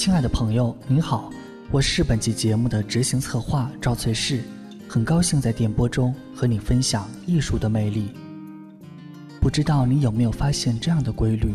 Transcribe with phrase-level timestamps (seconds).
[0.00, 1.30] 亲爱的朋友，您好，
[1.70, 4.42] 我是本期节目的执行策划赵翠氏，
[4.88, 8.08] 很高兴在电波中和你分享艺术的魅力。
[9.42, 11.54] 不知道你有没有发现这样的规律，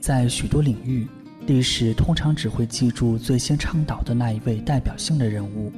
[0.00, 1.06] 在许多领域，
[1.46, 5.70] 历史通常只会记住最先倡导的那一位代表性的人物，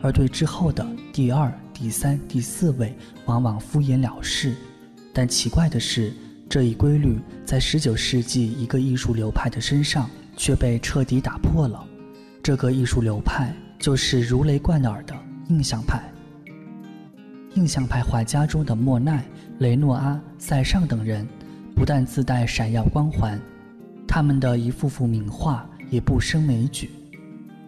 [0.00, 2.94] 而对之后的第二、第三、第四位
[3.24, 4.54] 往往敷衍了事。
[5.12, 6.12] 但奇怪的是。
[6.48, 11.84] 这一规律在19世纪一个艺术流派的身上却被彻底打破了。
[12.42, 15.14] 这个艺术流派就是如雷贯耳的
[15.48, 16.00] 印象派。
[17.54, 19.24] 印象派画家中的莫奈、
[19.58, 21.26] 雷诺阿、塞尚等人，
[21.74, 23.40] 不但自带闪耀光环，
[24.06, 26.90] 他们的一幅幅名画也不胜枚举。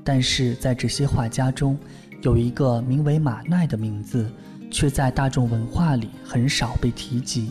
[0.04, 1.78] 但是在这些画家中，
[2.22, 4.30] 有一个名为马奈的名字，
[4.70, 7.50] 却在大众文化里很少被提及。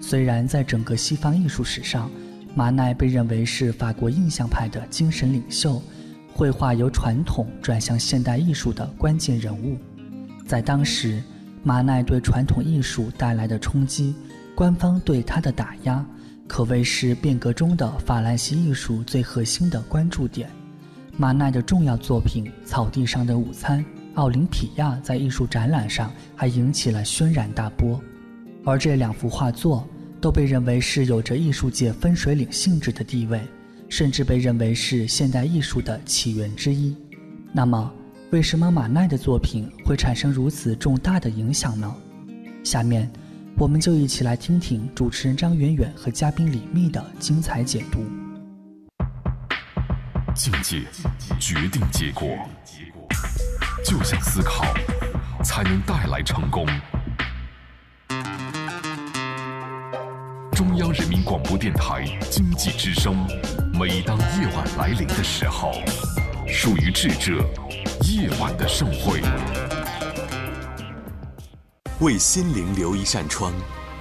[0.00, 2.10] 虽然在整个西方艺术史上，
[2.54, 5.82] 马奈被认为是法国印象派的精神领袖，
[6.32, 9.76] 绘画由传统转向现代艺术的关键人物，
[10.46, 11.20] 在当时，
[11.64, 14.14] 马奈对传统艺术带来的冲击，
[14.54, 16.06] 官方对他的打压，
[16.46, 20.48] 可谓是变革中的法兰西艺术最核心的关注点。
[21.16, 23.80] 马奈的重要作品《草地上的午餐》
[24.14, 28.00] 《奥林匹亚》在艺术展览上还引起了轩然大波，
[28.64, 29.88] 而这两幅画作。
[30.24, 33.38] 都被认为是有着艺术界分水岭性质的地位，
[33.90, 36.96] 甚至被认为是现代艺术的起源之一。
[37.52, 37.92] 那么，
[38.30, 41.94] 为什么马奈的作品会产生如此重大的影响呢？
[42.64, 43.06] 下面，
[43.58, 48.02] 我们就一起来听听主持人张远远和嘉宾李密的精彩解读。
[50.34, 50.80] 境界
[51.38, 52.26] 决定结果，
[53.84, 54.64] 就像思考，
[55.44, 56.66] 才能带来成功。
[60.54, 63.26] 中央人民广播电台经济之声，
[63.72, 65.72] 每当夜晚来临的时候，
[66.46, 67.44] 属于智者
[68.02, 69.20] 夜晚的盛会。
[71.98, 73.52] 为心灵留一扇窗，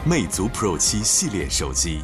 [0.06, 2.02] 魅族 Pro 七系列手机。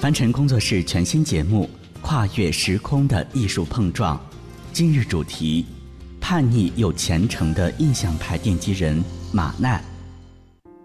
[0.00, 1.68] 凡尘工作室全新节目
[2.00, 4.16] 《跨越时空的艺术碰撞》，
[4.72, 5.66] 今日主题：
[6.22, 9.84] 叛逆又虔诚的印象派奠基人马奈。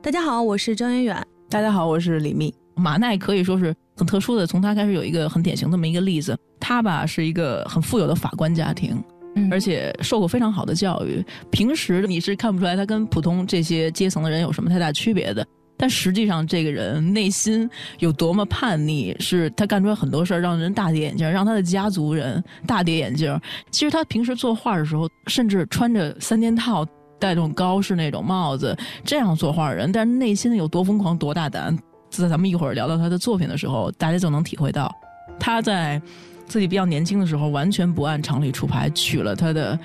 [0.03, 1.27] 大家好，我是张远远。
[1.49, 2.53] 大家好，我是李密。
[2.75, 6.37] 马奈可以说是很特殊的，从他开始有一个很典型这么一个例子。
[6.59, 9.01] 他吧是一个很富有的法官家庭，
[9.49, 11.25] 而且受过非常好的教育。
[11.49, 15.47] 平时你是看不出来他跟普通这些阶层的人有什么太大区别的。
[15.77, 23.39] 但实际上，这个人内心有多么叛逆，是他干出来很多事儿让人大跌眼镜，让他的家族人大跌眼镜。
[23.71, 26.85] 其实他平时作画的时候，甚至穿着三件套。
[27.23, 31.73] 戴这种高式那种帽子，这样作画的人，但是内心有多疯狂、多大胆，
[32.09, 34.93] 在咱们一会儿聊到他的作品的时候，大家就能体会到。
[35.39, 36.01] 他在
[36.47, 39.79] 自己比较年轻的时候，完全不按常理出牌，娶了他的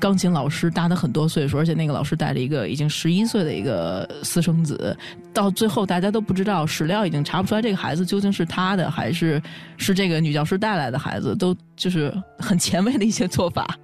[0.00, 4.96] 钢琴老师，大他很多岁数，而且那个老师带了一个已经十一岁的一个私生子。
[5.34, 9.42] 到最后，大家都不知道史料已经查不出来这个孩子究竟是他的，还是
[9.76, 13.76] 是这个女教师带来的孩子，都就是很前卫的一些做法。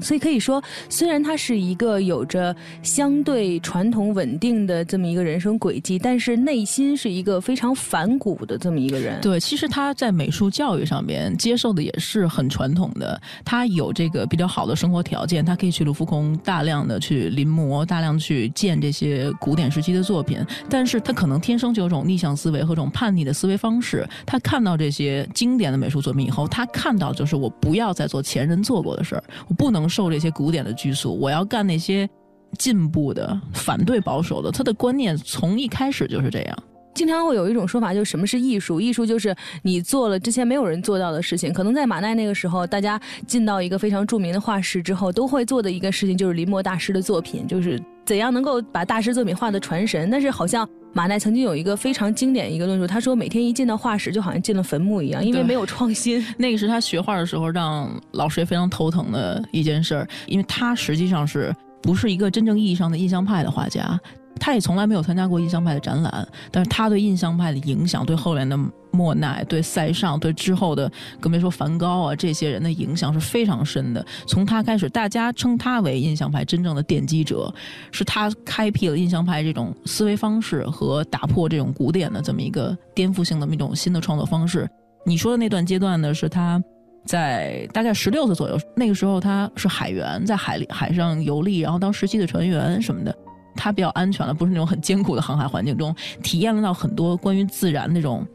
[0.00, 9.20] 所以可以说，虽然他是一个有着相对传统稳定的这么一个人生轨迹，但是内心是一个非常反骨的这么一个人。
[9.20, 13.20] 对，其实他在美术教育上面接受的也是很传统的。
[13.44, 20.38] 他有这个比较好的生活条件，他可以去卢浮宫大量的去临摹，大量去见这些古典时期的作品。
[20.68, 24.08] 但是他可能天生就有种逆向思维和这种叛逆的思维方式。
[24.24, 29.89] 他看到这些经典的美术作品以后，他看到就是我不要再做前人做过的事儿，我不能。
[29.90, 32.08] 受这些古典的拘束，我要干那些
[32.56, 34.50] 进步的、反对保守的。
[34.50, 36.58] 他的观念从一开始就是这样。
[36.92, 38.80] 经常会有一种说法，就什么是艺术？
[38.80, 41.52] 艺术就是你做了之前没有人做到的事情。
[41.52, 50.10] 可能在马奈那个时候，大家进到一个非常著名的画室之后，都会做的一个事情就是临摹大师的作品，就是怎样能够把大师作品画的传神。
[50.10, 56.24] 但是好像马奈曾经有一个非常经典一个论述，他说每天一进到画室，就好像进了坟墓一样，因为没有创新。
[56.36, 63.98] 那个是他学画的时候让老师也非常头疼的一件事儿，因为他实际上是不是一个真正意义上的印象派的画家。
[64.40, 68.58] 他也从来没有参加过印象派的展览，但是他对印象派的影响，对后来的
[68.90, 70.90] 莫奈、对塞尚、对之后的
[71.20, 74.04] 更别说梵高啊这些人的影响是非常深的。
[74.26, 77.52] 从他开始，大家称他为印象派真正的奠基者，
[77.92, 84.68] 是他开辟了印象派这种思维方式和打破这种古典的这么一个颠覆性的一种新的创作方式。
[85.06, 86.60] 你说的那段阶段呢，是他
[87.04, 93.14] 在大概十六岁左右，那个时候他是海员，在海里海上游历，然后当时期的船员什么的。
[93.54, 98.26] 他比较安全了，不是那种很艰苦的航海环境中，体验了到很多关于自然那种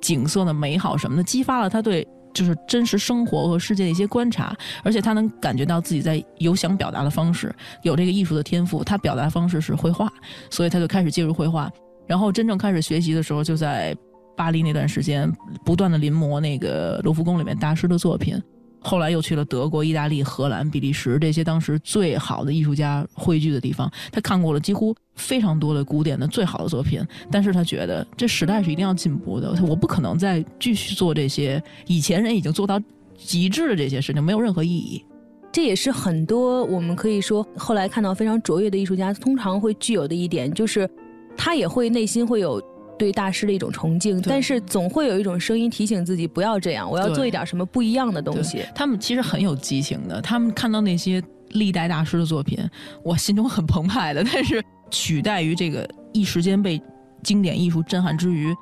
[0.00, 8.82] 景色的美好什么的，激发了他对就是真实生活和世界的一些观察，而且他能感觉到自己在有想表达的方式，有这个艺术的天赋。
[8.82, 10.12] 他表达方式是绘画，
[10.50, 11.70] 所以他就开始介入绘画。
[12.06, 13.96] 然后真正开始学习的时候，就在
[14.36, 15.32] 巴黎那段时间，
[15.64, 18.36] 不断的临摹那个卢浮宫里面大师的作品。
[18.84, 23.90] 后来又去了德国、意大利、荷兰、比利时这些当时最好的艺术家汇聚的地方。
[24.12, 27.00] 他看过了几乎非常多的古典的最好的作品，
[27.30, 32.78] 但是他觉得这时代是一定要进步的，我不可能再继续做这些以前人已经做到
[33.16, 35.02] 极致的这些事情，没有任何意义。
[35.50, 40.88] 这也是很多我们可以说后来看到非常卓越的艺术家通常会具有的一点，就是
[41.36, 42.62] 他也会内心会有。
[42.98, 48.64] 对大师的一种崇敬，但是总会有一种声音提醒自己不要这样，我要做一点什么不一样的东西。
[48.74, 52.58] 他们其实很有激情的，他们看到那些历代大师的作品，
[53.02, 54.24] 我心中很澎湃的。
[54.24, 56.80] 但是取代于这个一时间被
[57.22, 58.54] 经典艺术震撼之余，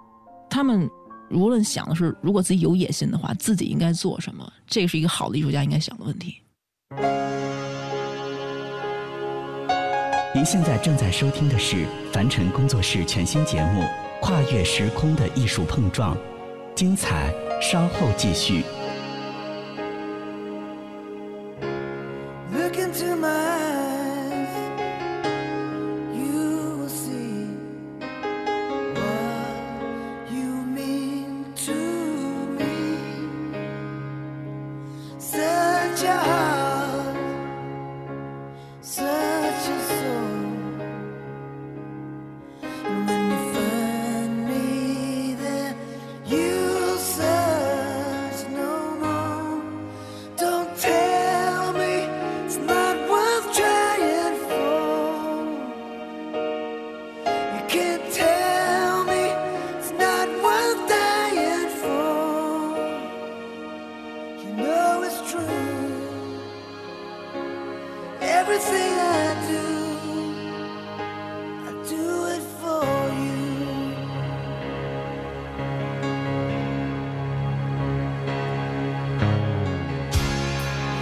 [0.49, 0.89] 他们
[1.31, 4.51] 无论想的是，如果自己有野心的话，自己应该做什么？
[4.67, 6.37] 这是一个好的艺术家应该想的问题。
[10.35, 13.83] 您现在正在收听的是凡尘工作室全新节目。
[14.23, 16.17] 跨越时空的艺术碰撞，
[16.77, 18.63] 精彩稍后继续。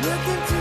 [0.02, 0.60] Looking to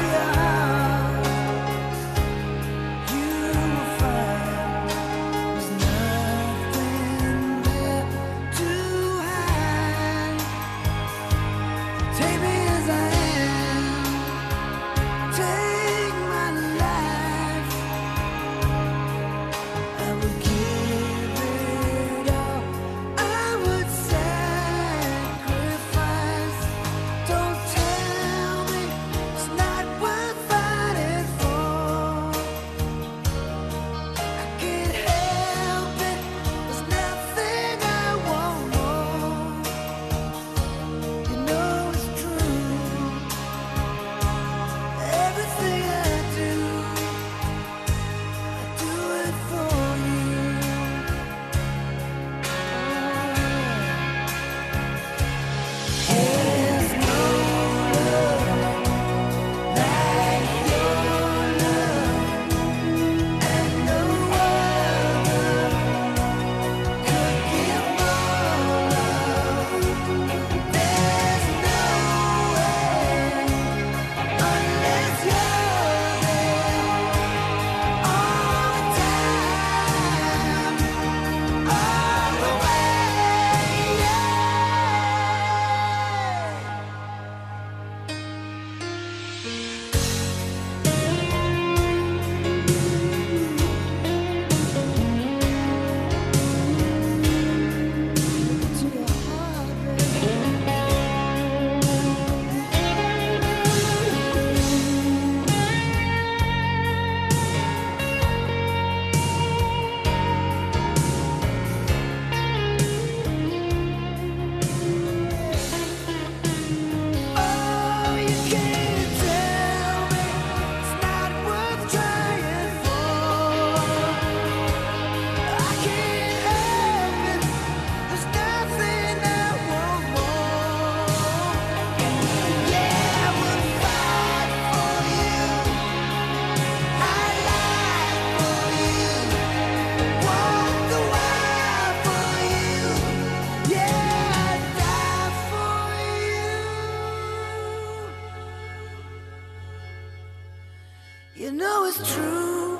[151.69, 152.79] know it's true.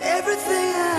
[0.00, 0.97] Everything I